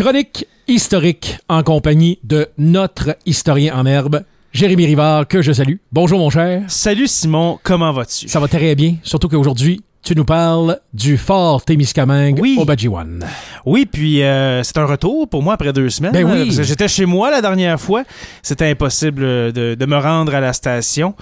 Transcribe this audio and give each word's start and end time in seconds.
Chronique 0.00 0.46
historique 0.66 1.36
en 1.50 1.62
compagnie 1.62 2.18
de 2.24 2.48
notre 2.56 3.18
historien 3.26 3.76
en 3.76 3.84
herbe, 3.84 4.24
Jérémy 4.50 4.86
Rivard, 4.86 5.28
que 5.28 5.42
je 5.42 5.52
salue. 5.52 5.74
Bonjour 5.92 6.18
mon 6.18 6.30
cher. 6.30 6.62
Salut 6.68 7.06
Simon, 7.06 7.58
comment 7.62 7.92
vas-tu? 7.92 8.26
Ça 8.26 8.40
va 8.40 8.48
très 8.48 8.74
bien, 8.74 8.96
surtout 9.02 9.28
qu'aujourd'hui, 9.28 9.82
tu 10.02 10.16
nous 10.16 10.24
parles 10.24 10.78
du 10.94 11.18
fort 11.18 11.62
Témiscamingue 11.62 12.38
Oui. 12.40 12.56
au 12.58 12.64
Badjiwan. 12.64 13.22
Oui, 13.66 13.84
puis 13.84 14.22
euh, 14.22 14.62
c'est 14.62 14.78
un 14.78 14.86
retour 14.86 15.28
pour 15.28 15.42
moi 15.42 15.54
après 15.54 15.72
deux 15.74 15.90
semaines. 15.90 16.12
Ben 16.12 16.24
oui. 16.24 16.58
euh, 16.58 16.62
j'étais 16.62 16.88
chez 16.88 17.04
moi 17.04 17.30
la 17.30 17.42
dernière 17.42 17.78
fois. 17.78 18.04
C'était 18.42 18.70
impossible 18.70 19.22
euh, 19.22 19.52
de, 19.52 19.74
de 19.74 19.86
me 19.86 19.98
rendre 19.98 20.34
à 20.34 20.40
la 20.40 20.54
station. 20.54 21.14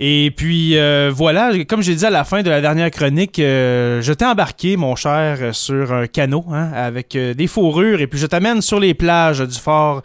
Et 0.00 0.32
puis 0.36 0.76
euh, 0.76 1.12
voilà, 1.14 1.52
comme 1.64 1.80
j'ai 1.82 1.94
dit 1.94 2.04
à 2.04 2.10
la 2.10 2.24
fin 2.24 2.42
de 2.42 2.50
la 2.50 2.60
dernière 2.60 2.90
chronique, 2.90 3.38
euh, 3.38 4.02
je 4.02 4.12
t'ai 4.12 4.24
embarqué, 4.24 4.76
mon 4.76 4.96
cher, 4.96 5.54
sur 5.54 5.92
un 5.92 6.08
canot 6.08 6.44
hein, 6.50 6.72
avec 6.74 7.16
des 7.16 7.46
fourrures. 7.46 8.00
Et 8.00 8.08
puis 8.08 8.18
je 8.18 8.26
t'amène 8.26 8.60
sur 8.62 8.80
les 8.80 8.94
plages 8.94 9.40
du 9.40 9.58
fort 9.58 10.02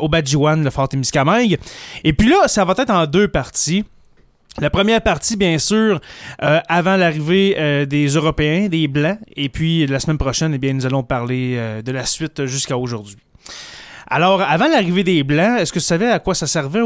au 0.00 0.08
Badjiwan, 0.08 0.62
le 0.64 0.70
fort 0.70 0.88
Témiscamingue. 0.88 1.58
Et 2.04 2.12
puis 2.14 2.28
là, 2.28 2.48
ça 2.48 2.64
va 2.64 2.74
être 2.78 2.90
en 2.90 3.06
deux 3.06 3.28
parties. 3.28 3.84
La 4.60 4.68
première 4.68 5.00
partie, 5.00 5.36
bien 5.36 5.58
sûr, 5.58 6.00
euh, 6.42 6.60
avant 6.68 6.96
l'arrivée 6.96 7.56
euh, 7.58 7.86
des 7.86 8.08
Européens, 8.08 8.68
des 8.68 8.88
Blancs. 8.88 9.18
Et 9.34 9.48
puis, 9.48 9.86
la 9.86 9.98
semaine 10.00 10.18
prochaine, 10.18 10.52
eh 10.52 10.58
bien, 10.58 10.74
nous 10.74 10.84
allons 10.84 11.02
parler 11.02 11.54
euh, 11.56 11.80
de 11.80 11.90
la 11.92 12.04
suite 12.04 12.44
jusqu'à 12.44 12.76
aujourd'hui. 12.76 13.16
Alors, 14.06 14.42
avant 14.42 14.68
l'arrivée 14.68 15.02
des 15.02 15.22
Blancs, 15.22 15.60
est-ce 15.60 15.72
que 15.72 15.78
tu 15.78 15.84
savais 15.84 16.08
à 16.08 16.18
quoi 16.18 16.34
ça 16.34 16.46
servait 16.46 16.82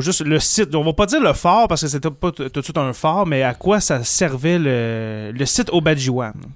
juste 0.00 0.24
le 0.24 0.38
site? 0.38 0.74
On 0.74 0.84
va 0.84 0.94
pas 0.94 1.04
dire 1.04 1.20
le 1.20 1.34
fort 1.34 1.68
parce 1.68 1.82
que 1.82 1.88
c'était 1.88 2.10
pas 2.10 2.30
tout 2.30 2.48
de 2.48 2.60
suite 2.62 2.78
un 2.78 2.92
fort, 2.94 3.26
mais 3.26 3.42
à 3.42 3.52
quoi 3.52 3.80
ça 3.80 4.04
servait 4.04 4.58
le, 4.58 5.44
site? 5.44 5.70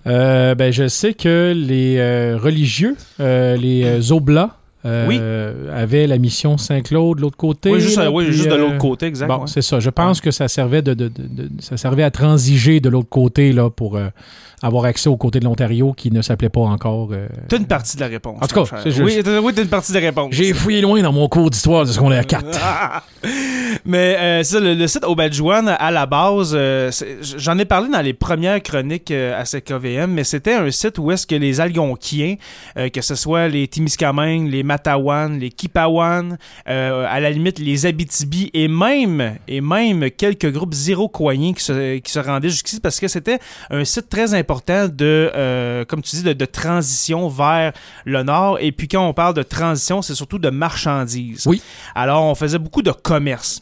Euh, 0.06 0.54
ben, 0.54 0.72
je 0.72 0.88
sais 0.88 1.12
que 1.12 1.52
les 1.54 2.36
religieux, 2.36 2.96
les 3.18 4.12
Oblats, 4.12 4.56
euh, 4.84 5.06
Oui. 5.08 5.20
avaient 5.72 6.06
la 6.06 6.18
mission 6.18 6.58
Saint-Claude 6.58 7.16
de 7.18 7.22
l'autre 7.22 7.36
côté. 7.36 7.70
Oui, 7.70 7.80
juste, 7.80 7.96
là, 7.98 8.10
oui, 8.10 8.24
puis, 8.24 8.32
juste 8.34 8.48
de 8.48 8.54
euh, 8.54 8.58
l'autre 8.58 8.78
côté, 8.78 9.06
exact. 9.06 9.28
Bon, 9.28 9.38
ouais. 9.38 9.46
c'est 9.46 9.62
ça. 9.62 9.78
Je 9.80 9.90
pense 9.90 10.20
que 10.20 10.30
ça 10.30 10.48
servait 10.48 10.82
de, 10.82 10.94
de- 10.94 11.08
de- 11.08 11.22
de- 11.28 11.50
ça 11.62 11.76
servait 11.76 12.02
à 12.02 12.10
transiger 12.10 12.80
de 12.80 12.88
l'autre 12.88 13.08
côté 13.08 13.52
là 13.52 13.70
pour 13.70 13.96
euh, 13.96 14.08
avoir 14.62 14.84
accès 14.84 15.08
au 15.08 15.16
côté 15.16 15.40
de 15.40 15.44
l'Ontario 15.44 15.92
qui 15.92 16.10
ne 16.10 16.22
s'appelait 16.22 16.48
pas 16.48 16.60
encore. 16.60 17.10
euh, 17.12 17.26
T'as 17.48 17.58
une 17.58 17.66
partie 17.66 17.96
de 17.96 18.00
la 18.02 18.08
réponse. 18.08 18.38
En 18.40 18.46
tout 18.46 18.64
cas, 18.64 18.76
c'est 18.82 18.90
juste- 18.90 19.02
Oui, 19.02 19.20
t'as 19.24 19.40
oui, 19.40 19.52
t'as 19.54 19.62
une 19.62 19.68
partie 19.68 19.92
de 19.92 19.98
la 19.98 20.04
réponse. 20.06 20.28
J'ai 20.32 20.52
fouillé 20.52 20.80
loin 20.80 21.00
dans 21.02 21.12
mon 21.12 21.28
cours 21.28 21.50
d'histoire 21.50 21.84
de 21.84 21.90
secondaire 21.90 22.26
4. 22.26 22.44
Mais 23.84 24.16
euh, 24.18 24.42
ça, 24.42 24.60
le, 24.60 24.74
le 24.74 24.86
site 24.86 25.04
Aubergine, 25.04 25.68
à 25.78 25.90
la 25.90 26.06
base, 26.06 26.52
euh, 26.54 26.90
j'en 27.36 27.58
ai 27.58 27.64
parlé 27.64 27.88
dans 27.88 28.00
les 28.00 28.12
premières 28.12 28.62
chroniques 28.62 29.10
euh, 29.10 29.40
à 29.40 29.44
CKVM, 29.44 30.10
mais 30.10 30.24
c'était 30.24 30.54
un 30.54 30.70
site 30.70 30.98
où 30.98 31.10
est-ce 31.10 31.26
que 31.26 31.34
les 31.34 31.60
Algonquiens, 31.60 32.36
euh, 32.76 32.88
que 32.88 33.00
ce 33.00 33.14
soit 33.14 33.48
les 33.48 33.68
Témiscamingues, 33.68 34.50
les 34.50 34.62
Matawan, 34.62 35.38
les 35.38 35.50
Kipawan, 35.50 36.38
euh, 36.68 37.06
à 37.08 37.20
la 37.20 37.30
limite 37.30 37.58
les 37.58 37.86
Abitibi 37.86 38.50
et 38.54 38.68
même 38.68 39.36
et 39.48 39.60
même 39.60 40.10
quelques 40.10 40.50
groupes 40.52 40.74
iroquoiens 40.86 41.52
qui 41.54 41.62
se, 41.64 41.98
qui 41.98 42.12
se 42.12 42.18
rendaient 42.18 42.50
jusqu'ici 42.50 42.80
parce 42.80 43.00
que 43.00 43.08
c'était 43.08 43.38
un 43.70 43.84
site 43.84 44.08
très 44.08 44.34
important 44.34 44.88
de, 44.88 45.30
euh, 45.34 45.84
comme 45.84 46.02
tu 46.02 46.16
dis, 46.16 46.22
de, 46.22 46.32
de 46.32 46.44
transition 46.44 47.28
vers 47.28 47.72
le 48.04 48.22
nord. 48.22 48.58
Et 48.60 48.72
puis 48.72 48.88
quand 48.88 49.06
on 49.06 49.14
parle 49.14 49.34
de 49.34 49.42
transition, 49.42 50.02
c'est 50.02 50.14
surtout 50.14 50.38
de 50.38 50.50
marchandises. 50.50 51.46
Oui. 51.46 51.62
Alors 51.94 52.24
on 52.24 52.34
faisait 52.34 52.58
beaucoup 52.58 52.82
de 52.82 52.92
commerce 52.92 53.61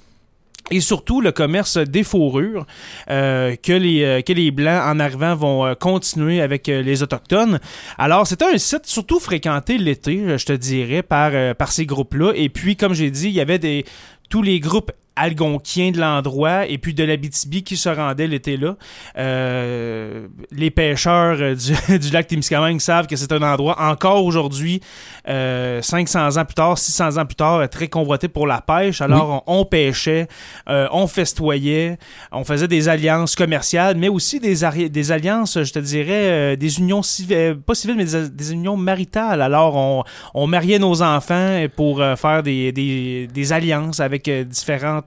et 0.71 0.81
surtout 0.81 1.21
le 1.21 1.33
commerce 1.33 1.79
des 1.79 2.05
fourrures 2.05 2.67
euh, 3.11 3.57
que, 3.57 3.73
les, 3.73 4.05
euh, 4.05 4.23
que 4.23 4.33
les 4.33 4.51
Blancs, 4.51 4.83
en 4.85 5.01
arrivant, 5.01 5.35
vont 5.35 5.67
euh, 5.67 5.75
continuer 5.75 6.41
avec 6.41 6.69
euh, 6.69 6.83
les 6.83 7.03
Autochtones. 7.03 7.59
Alors, 7.99 8.27
c'était 8.27 8.47
un 8.47 8.59
site 8.59 8.87
surtout 8.87 9.21
fréquenté 9.21 9.79
l'été, 9.79 10.39
je 10.39 10.47
te 10.47 10.53
dirais, 10.53 11.03
par, 11.03 11.33
par 11.57 11.73
ces 11.73 11.87
groupes-là. 11.87 12.33
Et 12.35 12.49
puis, 12.49 12.77
comme 12.77 12.95
j'ai 12.95 13.11
dit, 13.11 13.29
il 13.29 13.35
y 13.35 13.41
avait 13.41 13.59
des 13.59 13.85
tous 14.29 14.43
les 14.43 14.61
groupes 14.61 14.93
algonquiens 15.21 15.91
de 15.91 16.01
l'endroit 16.01 16.67
et 16.67 16.79
puis 16.79 16.95
de 16.95 17.05
l'Abitibi 17.05 17.63
qui 17.63 17.77
se 17.77 17.89
rendaient 17.89 18.27
l'été 18.27 18.57
là. 18.57 18.77
Euh, 19.19 20.29
les 20.51 20.71
pêcheurs 20.71 21.37
euh, 21.41 21.55
du, 21.55 21.99
du 21.99 22.11
lac 22.11 22.27
Témiscamingue 22.27 22.81
savent 22.81 23.07
que 23.07 23.17
c'est 23.17 23.33
un 23.33 23.43
endroit 23.43 23.77
encore 23.81 24.25
aujourd'hui, 24.25 24.81
euh, 25.29 25.83
500 25.83 26.39
ans 26.39 26.45
plus 26.45 26.55
tard, 26.55 26.79
600 26.79 27.19
ans 27.19 27.27
plus 27.27 27.37
tard, 27.37 27.57
euh, 27.57 27.67
très 27.67 27.89
convoité 27.89 28.29
pour 28.29 28.47
la 28.47 28.61
pêche. 28.61 29.01
Alors 29.03 29.45
on, 29.47 29.61
on 29.61 29.65
pêchait, 29.65 30.27
euh, 30.69 30.89
on 30.91 31.07
festoyait, 31.07 31.99
on 32.33 32.45
faisait 32.45 32.69
des 32.69 32.89
alliances 32.89 33.37
commerciales, 33.37 33.97
mais 33.97 34.09
aussi 34.09 34.41
des, 34.41 34.65
alliances, 34.65 35.63
je 35.63 35.73
te 35.73 35.79
dirais, 35.79 36.57
des 36.57 36.79
unions 36.79 37.03
civiles, 37.03 37.59
pas 37.65 37.75
civiles, 37.75 37.97
mais 37.97 38.05
des, 38.07 38.31
des 38.31 38.53
unions 38.53 38.77
maritales. 38.77 39.43
Alors 39.43 39.77
on, 39.77 40.05
on 40.35 40.47
mariait 40.47 40.79
nos 40.79 41.03
enfants 41.03 41.67
pour 41.77 42.03
faire 42.17 42.43
des, 42.43 42.73
des, 42.73 43.29
des 43.33 43.53
alliances 43.53 44.01
avec 44.01 44.29
euh, 44.29 44.45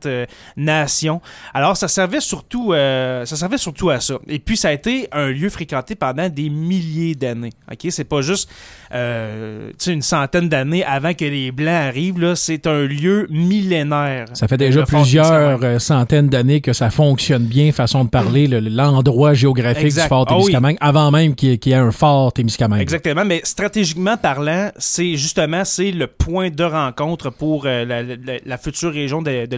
différentes 0.03 0.06
euh, 0.06 0.25
nations. 0.58 1.22
Alors 1.53 1.78
ça 1.78 1.88
servait 1.88 2.19
surtout, 2.22 2.74
euh, 2.74 3.25
ça 3.25 3.36
servait 3.36 3.58
surtout 3.58 3.90
à 3.90 4.00
ça. 4.00 4.16
Et 4.28 4.40
puis 4.40 4.58
ça 4.58 4.69
a 4.69 4.72
été 4.74 5.08
un 5.12 5.28
lieu 5.30 5.50
fréquenté 5.50 5.96
pendant 5.96 6.30
des 6.30 6.50
milliers 6.50 7.16
d'années. 7.16 7.52
Ok, 7.72 7.88
c'est 7.90 8.03
pas 8.03 8.22
juste 8.22 8.50
euh, 8.94 9.72
une 9.88 10.02
centaine 10.02 10.50
d'années 10.50 10.84
avant 10.86 11.13
que 11.13 11.25
les 11.25 11.52
blancs 11.52 11.68
arrivent. 11.74 12.19
Là, 12.19 12.36
c'est 12.36 12.68
un 12.68 12.86
lieu 12.86 13.28
millénaire. 13.30 14.25
Ça 14.34 14.47
fait 14.47 14.58
déjà 14.58 14.84
plusieurs 14.84 15.63
euh, 15.63 15.80
centaines 15.80 16.30
d'années 16.30 16.62
que 16.62 16.74
ça 16.74 16.90
fonctionne 16.90 17.46
bien, 17.46 17.72
façon 17.72 18.03
de 18.06 18.09
parler, 18.09 18.47
le- 18.47 18.59
l'endroit 18.59 19.34
géographique 19.34 19.86
Exact. 19.86 20.03
du 20.03 20.09
fort 20.09 20.25
Ah 20.30 20.34
oui. 20.36 20.42
Témiscamingue, 20.44 20.78
avant 20.81 21.12
même 21.12 21.36
qu'il 21.36 21.50
y, 21.50 21.53
ait- 21.53 21.58
qu'il 21.58 21.72
y 21.72 21.75
ait 21.75 21.78
un 21.80 21.92
fort 21.92 22.34
Témiscamingue. 22.34 22.81
Exactement, 22.81 23.25
mais 23.25 23.42
stratégiquement 23.44 24.18
parlant, 24.18 24.69
c'est 24.78 25.16
justement 25.16 25.66
c'est 25.66 25.92
le 25.92 26.08
point 26.08 26.50
de 26.50 26.63
rencontre 26.63 27.30
pour 27.30 27.66
la, 27.66 27.86
la- 27.86 28.03
la 28.46 28.58
future 28.58 28.92
région 28.92 29.22
de, 29.22 29.46
de 29.46 29.56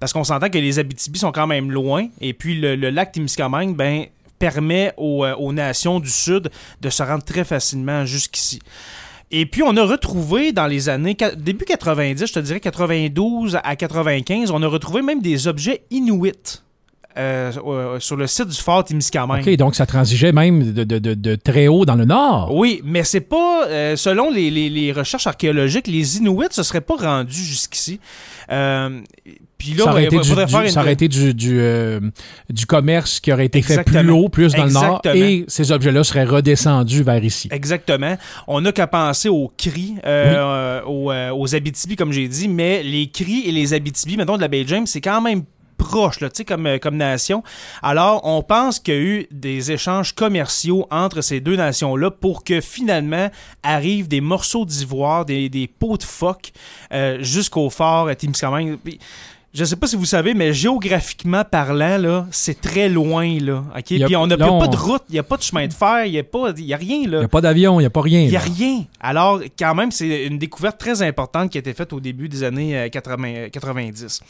parce 0.00 0.12
qu'on 0.12 0.24
s'entend 0.24 0.48
que 0.48 0.58
les 0.58 0.78
Abitibi 0.78 1.18
sont 1.18 1.32
quand 1.32 1.46
même 1.46 1.70
loin, 1.70 2.08
et 2.20 2.32
puis 2.32 2.60
le, 2.60 2.76
lac 2.90 3.12
Témiscamingue, 3.12 3.76
ben 3.76 4.06
permet 4.38 4.92
aux, 4.96 5.24
euh, 5.24 5.34
aux 5.36 5.52
nations 5.52 6.00
du 6.00 6.10
Sud 6.10 6.50
de 6.80 6.90
se 6.90 7.02
rendre 7.02 7.24
très 7.24 7.44
facilement 7.44 8.04
jusqu'ici. 8.04 8.60
Et 9.30 9.46
puis, 9.46 9.62
on 9.62 9.76
a 9.76 9.82
retrouvé 9.82 10.52
dans 10.52 10.66
les 10.66 10.88
années, 10.88 11.16
début 11.36 11.64
90, 11.64 12.26
je 12.26 12.32
te 12.32 12.38
dirais 12.38 12.60
92 12.60 13.58
à 13.62 13.74
95, 13.74 14.50
on 14.50 14.62
a 14.62 14.68
retrouvé 14.68 15.02
même 15.02 15.20
des 15.20 15.48
objets 15.48 15.82
inuits 15.90 16.60
euh, 17.16 17.52
euh, 17.66 18.00
sur 18.00 18.16
le 18.16 18.26
site 18.26 18.48
du 18.48 18.56
fort 18.56 18.84
Témiscamingue. 18.84 19.46
OK, 19.46 19.56
donc 19.56 19.74
ça 19.74 19.86
transigeait 19.86 20.32
même 20.32 20.72
de, 20.72 20.84
de- 20.84 20.98
de- 20.98 21.14
de 21.14 21.34
très 21.36 21.68
haut 21.68 21.84
dans 21.84 21.94
le 21.94 22.04
nord. 22.04 22.54
Oui, 22.54 22.80
mais 22.84 23.04
c'est 23.04 23.20
pas. 23.20 23.66
euh, 23.68 23.96
selon 23.96 24.30
les, 24.30 24.50
les- 24.50 24.70
les 24.70 24.92
recherches 24.92 25.26
archéologiques, 25.26 25.86
les 25.86 26.18
Inuits 26.18 26.48
se 26.50 26.62
seraient 26.62 26.80
pas 26.80 26.96
rendus 26.96 27.44
jusqu'ici. 27.44 28.00
Euh, 28.50 29.00
Puis 29.56 29.72
là, 29.72 29.84
ça 29.84 29.90
aurait 29.92 30.04
été, 30.04 30.18
du, 30.18 30.30
une. 30.32 30.68
ça 30.68 30.80
aurait 30.80 30.92
été 30.92 31.08
du, 31.08 31.32
du, 31.32 31.58
euh, 31.60 32.00
du 32.50 32.66
commerce 32.66 33.20
qui 33.20 33.32
aurait 33.32 33.46
été 33.46 33.62
fait 33.62 33.82
plus 33.82 34.10
haut, 34.10 34.28
plus 34.28 34.52
dans 34.52 34.64
le 34.66 34.70
nord, 34.72 35.00
Exactement. 35.04 35.14
et 35.24 35.44
ces 35.48 35.72
objets-là 35.72 36.04
seraient 36.04 36.24
redescendus 36.24 37.02
vers 37.02 37.24
ici. 37.24 37.48
Exactement. 37.50 38.16
On 38.46 38.60
n'a 38.60 38.72
qu'à 38.72 38.86
penser 38.86 39.28
aux 39.30 39.50
cris, 39.56 39.94
euh, 40.04 40.34
euh, 40.34 40.82
aux, 40.84 41.10
euh, 41.10 41.30
aux 41.34 41.54
Abitibi, 41.54 41.96
comme 41.96 42.12
j'ai 42.12 42.28
dit, 42.28 42.48
mais 42.48 42.82
les 42.82 43.06
cris 43.08 43.44
et 43.46 43.52
les 43.52 43.72
Abitibi, 43.72 44.18
mettons 44.18 44.36
de 44.36 44.42
la 44.42 44.48
baie 44.48 44.64
James, 44.66 44.86
c'est 44.86 45.00
quand 45.00 45.22
même 45.22 45.44
comme, 46.44 46.66
euh, 46.66 46.78
comme 46.78 46.96
nation. 46.96 47.42
Alors, 47.82 48.20
on 48.24 48.42
pense 48.42 48.78
qu'il 48.80 48.94
y 48.94 48.96
a 48.96 49.00
eu 49.00 49.26
des 49.30 49.72
échanges 49.72 50.12
commerciaux 50.14 50.86
entre 50.90 51.20
ces 51.20 51.40
deux 51.40 51.56
nations-là 51.56 52.10
pour 52.10 52.44
que 52.44 52.60
finalement 52.60 53.30
arrivent 53.62 54.08
des 54.08 54.20
morceaux 54.20 54.64
d'ivoire, 54.64 55.24
des, 55.24 55.48
des 55.48 55.68
pots 55.68 55.96
de 55.96 56.02
phoque 56.02 56.52
euh, 56.92 57.22
jusqu'au 57.22 57.70
fort 57.70 58.10
euh. 58.10 58.76
Puis, 58.82 58.98
Je 59.56 59.64
sais 59.64 59.76
pas 59.76 59.86
si 59.86 59.94
vous 59.94 60.04
savez, 60.04 60.34
mais 60.34 60.52
géographiquement 60.52 61.44
parlant, 61.48 61.96
là, 61.96 62.26
c'est 62.32 62.60
très 62.60 62.88
loin, 62.88 63.38
là. 63.38 63.62
OK? 63.78 63.90
Y 63.92 64.02
a- 64.02 64.06
Puis 64.06 64.16
on 64.16 64.26
n'a 64.26 64.34
on- 64.50 64.58
pas 64.58 64.66
de 64.66 64.76
route, 64.76 65.02
il 65.08 65.12
n'y 65.12 65.18
a 65.20 65.22
pas 65.22 65.36
de 65.36 65.42
chemin 65.42 65.68
de 65.68 65.72
fer, 65.72 66.06
il 66.06 66.10
n'y 66.10 66.18
a, 66.18 66.24
pas- 66.24 66.52
y 66.58 66.74
a 66.74 66.76
rien, 66.76 66.96
Il 67.04 67.08
n'y 67.10 67.14
a 67.24 67.28
pas 67.28 67.40
d'avion, 67.40 67.78
il 67.78 67.84
n'y 67.84 67.86
a 67.86 67.90
pas 67.90 68.00
rien. 68.00 68.22
Il 68.22 68.30
n'y 68.30 68.36
a 68.36 68.40
là. 68.40 68.44
rien. 68.52 68.84
Alors, 68.98 69.40
quand 69.56 69.76
même, 69.76 69.92
c'est 69.92 70.24
une 70.26 70.38
découverte 70.38 70.76
très 70.78 71.02
importante 71.02 71.50
qui 71.50 71.58
a 71.58 71.60
été 71.60 71.72
faite 71.72 71.92
au 71.92 72.00
début 72.00 72.28
des 72.28 72.42
années 72.42 72.76
euh, 72.76 72.88
80 72.88 73.50
90. 73.52 74.20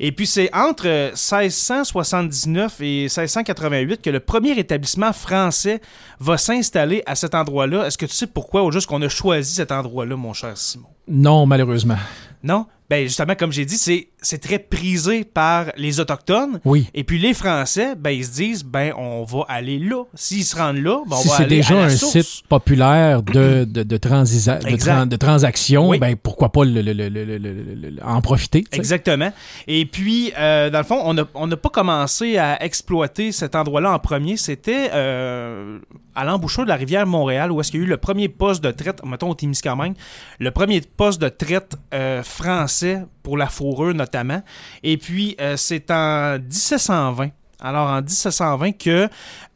Et 0.00 0.10
puis, 0.10 0.26
c'est 0.26 0.48
entre 0.54 0.84
euh, 0.86 1.10
1679 1.10 2.80
et 2.80 3.02
1688 3.10 4.00
que 4.00 4.08
le 4.08 4.20
premier 4.20 4.58
établissement 4.58 5.12
français 5.12 5.82
va 6.18 6.38
s'installer 6.38 7.02
à 7.04 7.14
cet 7.14 7.34
endroit-là. 7.34 7.86
Est-ce 7.86 7.98
que 7.98 8.06
tu 8.06 8.14
sais 8.14 8.26
pourquoi, 8.26 8.62
au 8.62 8.70
juste 8.72 8.86
qu'on 8.86 9.02
a 9.02 9.08
choisi 9.10 9.52
cet 9.54 9.70
endroit-là, 9.70 10.16
mon 10.16 10.32
cher 10.32 10.56
Simon? 10.56 10.86
Non, 11.08 11.44
malheureusement. 11.44 11.96
Non? 12.42 12.66
Ben 12.90 13.04
justement, 13.06 13.34
comme 13.34 13.52
j'ai 13.52 13.64
dit, 13.64 13.78
c'est, 13.78 14.08
c'est 14.20 14.36
très 14.42 14.58
prisé 14.58 15.24
par 15.24 15.66
les 15.78 15.98
Autochtones. 15.98 16.60
Oui. 16.66 16.88
Et 16.92 17.04
puis 17.04 17.18
les 17.18 17.32
Français, 17.32 17.94
ben 17.96 18.10
ils 18.10 18.26
se 18.26 18.32
disent, 18.32 18.64
ben 18.64 18.92
on 18.98 19.24
va 19.24 19.46
aller 19.48 19.78
là. 19.78 20.04
S'ils 20.14 20.44
se 20.44 20.54
rendent 20.56 20.76
là, 20.76 21.00
ben, 21.06 21.16
on 21.16 21.22
si 21.22 21.28
va 21.28 21.36
c'est 21.36 21.42
aller 21.44 21.56
déjà 21.56 21.74
à 21.76 21.78
la 21.78 21.84
un 21.86 21.96
source. 21.96 22.12
site 22.20 22.46
populaire 22.48 23.22
de, 23.22 23.64
de, 23.64 23.82
de, 23.82 23.96
transisa- 23.96 24.58
de, 24.62 25.06
de 25.08 25.16
transactions, 25.16 25.88
Oui. 25.88 25.98
ben 25.98 26.16
pourquoi 26.16 26.52
pas 26.52 26.64
le, 26.66 26.82
le- 26.82 26.92
le- 26.92 27.96
en 28.04 28.20
profiter? 28.20 28.64
Exactement. 28.72 29.32
Et 29.68 29.86
puis, 29.86 30.32
euh, 30.36 30.68
dans 30.68 30.78
le 30.78 30.84
fond, 30.84 31.00
on 31.02 31.14
n'a 31.14 31.24
on 31.32 31.46
n'a 31.46 31.56
pas 31.56 31.70
commencé 31.70 32.36
à 32.36 32.62
exploiter 32.62 33.32
cet 33.32 33.54
endroit-là 33.54 33.92
en 33.94 33.98
premier. 34.00 34.36
C'était 34.36 34.90
euh, 34.92 35.78
à 36.14 36.24
l'embouchure 36.26 36.64
de 36.64 36.68
la 36.68 36.76
rivière 36.76 37.06
Montréal, 37.06 37.52
où 37.52 37.60
est-ce 37.60 37.70
qu'il 37.70 37.80
y 37.80 37.82
a 37.84 37.86
eu 37.86 37.88
le 37.88 37.96
premier 37.96 38.28
poste 38.28 38.62
de 38.62 38.70
traite, 38.70 39.02
mettons 39.06 39.30
au 39.30 39.34
Témiscamingue, 39.34 39.94
le 40.40 40.50
premier 40.50 40.82
poste 40.82 41.22
de 41.22 41.30
traite 41.30 41.74
euh, 41.94 42.22
français 42.32 43.04
pour 43.22 43.36
la 43.36 43.46
fourrure 43.46 43.94
notamment. 43.94 44.42
Et 44.82 44.96
puis, 44.96 45.36
euh, 45.40 45.56
c'est 45.56 45.90
en 45.90 46.38
1720. 46.38 47.30
Alors, 47.60 47.88
en 47.88 48.02
1720 48.02 48.72
que 48.72 49.08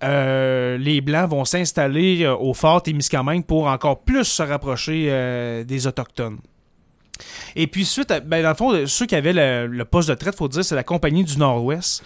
euh, 0.04 0.78
les 0.78 1.00
Blancs 1.00 1.28
vont 1.28 1.44
s'installer 1.44 2.22
euh, 2.22 2.36
au 2.36 2.54
fort 2.54 2.82
Témiscamingue 2.82 3.44
pour 3.44 3.66
encore 3.66 4.02
plus 4.02 4.24
se 4.24 4.42
rapprocher 4.42 5.64
des 5.66 5.86
Autochtones. 5.86 6.38
Et 7.56 7.66
puis, 7.66 7.86
suite 7.86 8.10
à, 8.10 8.20
ben, 8.20 8.42
dans 8.42 8.50
le 8.50 8.54
fond, 8.54 8.86
ceux 8.86 9.06
qui 9.06 9.16
avaient 9.16 9.32
le, 9.32 9.84
poste 9.84 10.10
de 10.10 10.14
traite, 10.14 10.36
faut 10.36 10.48
dire, 10.48 10.64
c'est 10.64 10.74
la 10.74 10.84
Compagnie 10.84 11.24
du 11.24 11.38
Nord-Ouest, 11.38 12.04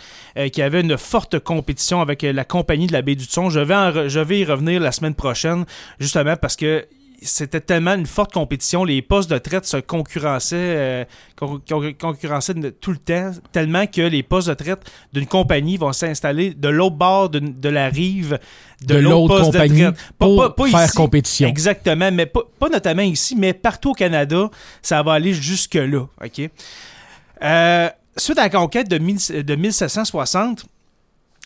qui 0.53 0.63
avait 0.63 0.81
une 0.81 0.97
forte 0.97 1.41
compétition 1.41 2.01
avec 2.01 2.23
la 2.23 2.45
Compagnie 2.45 2.87
de 2.87 2.93
la 2.93 3.03
Baie 3.03 3.17
du 3.17 3.27
Thon. 3.27 3.51
Je 3.51 3.61
je 3.61 4.21
vais 4.21 4.39
y 4.39 4.45
revenir 4.45 4.81
la 4.81 4.93
semaine 4.93 5.17
prochaine, 5.17 5.65
justement 5.99 6.37
parce 6.37 6.55
que 6.55 6.87
c'était 7.23 7.61
tellement 7.61 7.95
une 7.95 8.07
forte 8.07 8.33
compétition, 8.33 8.85
les 8.85 9.03
postes 9.03 9.31
de 9.31 9.39
traite 9.39 9.67
se 9.67 9.77
concurrençaient, 9.77 10.57
euh, 10.57 11.05
concurrençaient 11.99 12.55
de- 12.55 12.71
tout 12.71 12.91
le 12.93 12.97
temps, 12.99 13.33
tellement 13.53 13.87
que 13.87 14.01
les 14.01 14.23
postes 14.23 14.49
de 14.49 14.55
traite 14.55 14.81
d'une 15.13 15.27
compagnie 15.27 15.77
vont 15.77 15.93
s'installer 15.93 16.55
de 16.55 16.69
l'autre 16.69 16.97
bord 16.97 17.29
de, 17.29 17.39
de 17.41 17.69
la 17.69 17.89
rive 17.89 18.39
de, 18.83 18.95
De 18.95 18.99
l'autre 19.01 19.29
poste 19.37 19.53
de 19.53 19.59
compagnie 19.59 19.81
traite. 19.83 19.95
Pas- 20.19 20.27
pour 20.27 20.37
pas- 20.37 20.51
pas 20.51 20.69
faire 20.69 20.85
ici. 20.87 20.97
compétition. 20.97 21.49
Exactement, 21.49 22.11
mais 22.11 22.27
pas, 22.27 22.41
pas 22.59 22.69
notamment 22.69 23.03
ici, 23.03 23.37
mais 23.37 23.53
partout 23.53 23.91
au 23.91 23.95
Canada, 23.95 24.49
ça 24.81 25.03
va 25.03 25.13
aller 25.15 25.35
jusque-là. 25.35 26.07
OK? 26.25 26.51
Euh, 27.43 27.89
suite 28.17 28.39
à 28.39 28.43
la 28.43 28.51
conquête 28.51 28.89
de, 28.89 28.99
1000 28.99 29.45
de 29.45 29.55
1760, 29.55 30.65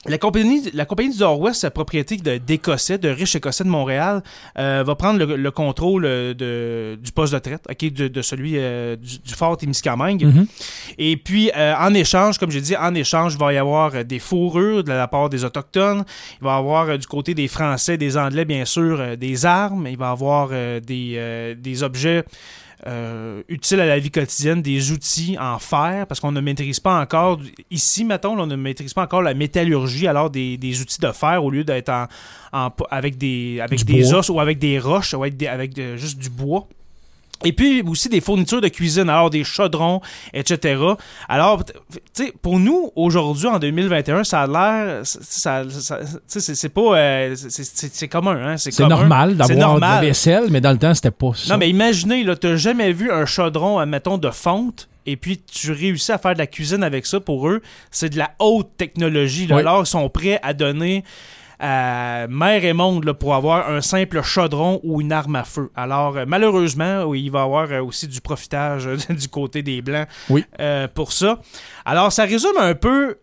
la 0.06 0.18
compagnie, 0.18 0.70
la 0.74 0.84
compagnie 0.84 1.10
du 1.10 1.18
Nord-Ouest, 1.18 1.68
propriété 1.70 2.16
d'Écossais, 2.16 2.98
de 2.98 3.08
riches 3.08 3.36
Écossais 3.36 3.64
de 3.64 3.68
Montréal, 3.68 4.22
euh, 4.58 4.84
va 4.86 4.94
prendre 4.94 5.18
le, 5.24 5.36
le 5.36 5.50
contrôle 5.50 6.04
euh, 6.04 6.34
de, 6.34 6.98
du 7.02 7.12
poste 7.12 7.32
de 7.32 7.38
traite, 7.38 7.66
de, 7.94 8.08
de 8.08 8.22
celui 8.22 8.54
euh, 8.56 8.96
du, 8.96 9.18
du 9.18 9.34
fort 9.34 9.56
Témiscamingue. 9.56 10.24
Mhm. 10.24 10.46
Et 10.98 11.16
puis, 11.16 11.50
euh, 11.56 11.74
en 11.78 11.94
échange, 11.94 12.38
comme 12.38 12.50
j'ai 12.50 12.60
dit, 12.60 12.76
en 12.76 12.94
échange, 12.94 13.34
il 13.34 13.38
va 13.38 13.52
y 13.52 13.56
avoir 13.56 13.94
euh, 13.94 14.02
des 14.02 14.18
fourrures 14.18 14.84
de 14.84 14.92
la 14.92 15.08
part 15.08 15.28
des 15.30 15.44
Autochtones. 15.44 16.04
Il 16.40 16.44
va 16.44 16.56
y 16.56 16.58
avoir 16.58 16.88
euh, 16.88 16.96
du 16.96 17.06
côté 17.06 17.34
des 17.34 17.48
Français, 17.48 17.96
des 17.96 18.16
Anglais, 18.16 18.44
bien 18.44 18.64
sûr, 18.64 19.16
des 19.16 19.46
armes. 19.46 19.86
Il 19.88 19.96
va 19.96 20.08
y 20.08 20.12
avoir 20.12 20.48
des, 20.48 21.14
euh, 21.16 21.54
des 21.54 21.82
objets 21.82 22.24
euh, 22.86 23.42
utiles 23.48 23.80
à 23.80 23.86
la 23.86 23.98
vie 23.98 24.10
quotidienne, 24.10 24.60
des 24.62 24.92
outils 24.92 25.36
en 25.40 25.58
fer, 25.58 26.06
parce 26.06 26.20
qu'on 26.20 26.32
ne 26.32 26.40
maîtrise 26.40 26.80
pas 26.80 27.00
encore, 27.00 27.40
ici, 27.70 28.04
mettons, 28.04 28.38
on 28.38 28.46
ne 28.46 28.56
maîtrise 28.56 28.92
pas 28.92 29.02
encore 29.04 29.22
la 29.22 29.34
métallurgie, 29.34 30.06
alors 30.06 30.28
des, 30.30 30.56
des 30.58 30.80
outils 30.80 31.00
de 31.00 31.10
fer 31.12 31.42
au 31.42 31.50
lieu 31.50 31.64
d'être 31.64 31.88
en, 31.88 32.06
en- 32.52 32.70
avec 32.90 33.16
des, 33.16 33.60
avec 33.60 33.78
Du 33.84 33.92
des 33.92 34.02
bois. 34.02 34.18
os 34.18 34.28
ou 34.28 34.38
avec 34.40 34.58
des 34.58 34.78
roches 34.78 35.14
ou 35.14 35.22
avec, 35.22 35.36
des- 35.36 35.46
avec 35.46 35.72
de- 35.74 35.96
juste 35.96 36.18
du 36.18 36.28
bois. 36.30 36.66
Et 37.44 37.52
puis 37.52 37.82
aussi 37.82 38.08
des 38.08 38.20
fournitures 38.20 38.60
de 38.60 38.68
cuisine, 38.68 39.08
alors 39.08 39.30
des 39.30 39.44
chaudrons, 39.44 40.00
etc. 40.32 40.82
Alors, 41.28 41.64
tu 41.64 41.72
sais, 42.12 42.32
pour 42.42 42.58
nous, 42.58 42.90
aujourd'hui, 42.96 43.46
en 43.46 43.58
2021, 43.58 44.24
ça 44.24 44.42
a 44.42 44.46
l'air. 44.46 45.00
Ça, 45.04 45.62
ça- 45.68 45.98
tu 46.30 46.40
sais, 46.40 46.54
c'est 46.54 46.68
pas. 46.68 46.96
euh, 46.98 47.34
c'est- 47.36 48.08
commun, 48.08 48.36
hein? 48.52 48.56
C'est 48.56 48.78
normal 48.80 49.36
d'avoir 49.36 49.48
de 49.48 49.54
la 49.54 49.66
normal. 49.66 50.04
vaisselle, 50.04 50.44
mais 50.50 50.60
dans 50.60 50.72
le 50.72 50.78
temps, 50.78 50.94
c'était 50.94 51.10
pas 51.10 51.32
ça. 51.34 51.52
Non, 51.52 51.58
mais 51.58 51.68
imaginez, 51.68 52.24
là, 52.24 52.36
t'as 52.36 52.56
jamais 52.56 52.92
vu 52.92 53.10
un 53.10 53.26
chaudron, 53.26 53.78
admettons, 53.78 54.18
de 54.18 54.30
fonte, 54.30 54.88
et 55.06 55.16
puis 55.16 55.38
tu 55.40 55.72
réussis 55.72 56.12
à 56.12 56.18
faire 56.18 56.32
de 56.34 56.38
la 56.38 56.46
cuisine 56.46 56.82
avec 56.82 57.06
ça. 57.06 57.20
Pour 57.20 57.48
eux, 57.48 57.60
c'est 57.90 58.08
de 58.10 58.18
la 58.18 58.30
haute 58.38 58.70
technologie. 58.76 59.46
Là. 59.46 59.56
Oui. 59.56 59.60
Alors, 59.62 59.82
ils 59.82 59.86
sont 59.86 60.08
prêts 60.08 60.38
à 60.42 60.54
donner 60.54 61.04
à 61.66 62.26
mer 62.28 62.62
et 62.62 62.74
monde 62.74 63.04
là, 63.04 63.14
pour 63.14 63.34
avoir 63.34 63.70
un 63.70 63.80
simple 63.80 64.20
chaudron 64.22 64.80
ou 64.82 65.00
une 65.00 65.12
arme 65.12 65.36
à 65.36 65.44
feu. 65.44 65.70
Alors, 65.74 66.18
euh, 66.18 66.24
malheureusement, 66.28 67.04
oui, 67.04 67.22
il 67.24 67.30
va 67.30 67.40
y 67.40 67.42
avoir 67.42 67.72
euh, 67.72 67.80
aussi 67.82 68.06
du 68.06 68.20
profitage 68.20 68.86
euh, 68.86 68.96
du 69.14 69.28
côté 69.28 69.62
des 69.62 69.80
Blancs 69.80 70.06
Oui. 70.28 70.44
euh, 70.60 70.86
pour 70.92 71.12
ça. 71.12 71.40
Alors, 71.86 72.12
ça 72.12 72.24
résume 72.24 72.58
un 72.58 72.74
peu 72.74 73.16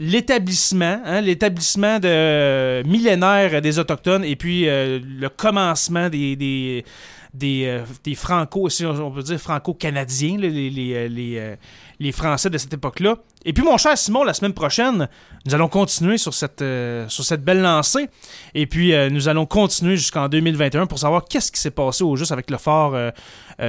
l'établissement, 0.00 1.00
hein, 1.04 1.20
l'établissement 1.20 1.98
de 1.98 2.82
millénaire 2.86 3.60
des 3.60 3.78
Autochtones 3.78 4.24
et 4.24 4.36
puis 4.36 4.68
euh, 4.68 4.98
le 5.04 5.28
commencement 5.28 6.08
des, 6.08 6.34
des, 6.34 6.84
des, 7.34 7.64
euh, 7.66 7.84
des 8.04 8.14
Franco, 8.14 8.68
si 8.68 8.84
on 8.84 9.10
peut 9.10 9.22
dire 9.22 9.38
franco-canadiens, 9.38 10.38
euh, 10.42 11.08
euh, 11.08 11.56
les 11.98 12.12
Français 12.12 12.50
de 12.50 12.58
cette 12.58 12.74
époque-là. 12.74 13.16
Et 13.44 13.52
puis, 13.52 13.64
mon 13.64 13.78
cher 13.78 13.96
Simon, 13.96 14.22
la 14.22 14.34
semaine 14.34 14.52
prochaine, 14.52 15.08
nous 15.46 15.54
allons 15.54 15.68
continuer 15.68 16.18
sur 16.18 16.34
cette, 16.34 16.64
sur 17.08 17.24
cette 17.24 17.42
belle 17.42 17.62
lancée. 17.62 18.08
Et 18.54 18.66
puis, 18.66 18.92
nous 19.10 19.28
allons 19.28 19.46
continuer 19.46 19.96
jusqu'en 19.96 20.28
2021 20.28 20.86
pour 20.86 20.98
savoir 20.98 21.24
qu'est-ce 21.24 21.50
qui 21.50 21.60
s'est 21.60 21.70
passé 21.70 22.04
au 22.04 22.16
juste 22.16 22.32
avec 22.32 22.50
le 22.50 22.58
fort 22.58 22.96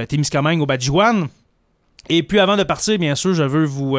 Témiscamingue 0.08 0.60
au 0.60 0.66
Badjiwan. 0.66 1.28
Et 2.08 2.22
puis 2.22 2.38
avant 2.38 2.56
de 2.56 2.62
partir, 2.64 2.98
bien 2.98 3.14
sûr, 3.14 3.34
je 3.34 3.42
veux 3.42 3.64
vous 3.64 3.98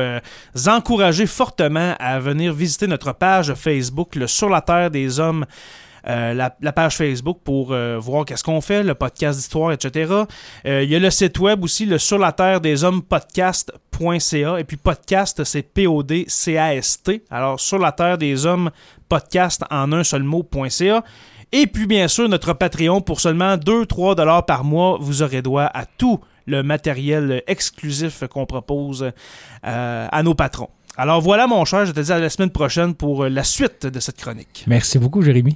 encourager 0.68 1.26
fortement 1.26 1.96
à 2.00 2.20
venir 2.20 2.54
visiter 2.54 2.88
notre 2.88 3.12
page 3.14 3.54
Facebook, 3.54 4.16
le 4.16 4.28
Sur 4.28 4.50
la 4.50 4.62
Terre 4.62 4.92
des 4.92 5.20
Hommes. 5.20 5.46
Euh, 6.08 6.34
la, 6.34 6.56
la 6.62 6.72
page 6.72 6.98
Facebook 6.98 7.40
pour 7.44 7.72
euh, 7.72 7.98
voir 8.00 8.26
qu'est-ce 8.26 8.44
qu'on 8.44 8.62
fait, 8.62 8.84
le 8.84 8.94
podcast 8.96 9.38
d'histoire, 9.38 9.72
etc. 9.72 10.14
Euh, 10.66 10.84
il 10.84 10.90
y 10.90 10.96
a 10.96 11.00
le 11.00 11.10
site 11.10 11.40
web 11.40 11.64
aussi, 11.64 11.86
le 11.86 11.98
sur 11.98 12.18
la 12.18 12.32
terre 12.32 12.62
des 12.62 12.84
hommes 12.84 13.02
podcast.ca. 13.02 14.60
Et 14.60 14.64
puis 14.64 14.78
podcast, 14.78 15.44
c'est 15.44 15.64
P-O-D-C-A-S-T. 15.64 17.24
Alors 17.30 17.60
sur 17.60 17.80
la 17.80 17.92
terre 17.92 18.18
des 18.18 18.46
hommes 18.46 18.70
podcast 19.10 19.64
en 19.70 19.92
un 19.92 20.04
seul 20.04 20.24
mot.ca. 20.24 21.04
Et 21.52 21.68
puis 21.68 21.86
bien 21.86 22.08
sûr, 22.08 22.28
notre 22.28 22.54
Patreon 22.54 23.02
pour 23.02 23.20
seulement 23.20 23.56
2-3 23.56 24.16
dollars 24.16 24.46
par 24.46 24.64
mois, 24.64 24.98
vous 25.00 25.22
aurez 25.22 25.42
droit 25.42 25.70
à 25.74 25.86
tout 25.86 26.20
le 26.48 26.64
matériel 26.64 27.44
exclusif 27.48 28.24
qu'on 28.28 28.46
propose 28.46 29.12
euh, 29.66 30.08
à 30.12 30.24
nos 30.24 30.36
patrons. 30.36 30.70
Alors 30.98 31.22
voilà 31.22 31.48
mon 31.48 31.66
cher, 31.66 31.86
je 31.86 31.92
te 31.92 32.00
dis 32.00 32.12
à 32.12 32.20
la 32.20 32.30
semaine 32.30 32.52
prochaine 32.52 32.94
pour 32.94 33.26
la 33.26 33.44
suite 33.44 33.86
de 33.86 34.00
cette 34.00 34.18
chronique. 34.18 34.64
Merci 34.68 34.98
beaucoup, 35.00 35.22
Jérémy. 35.22 35.56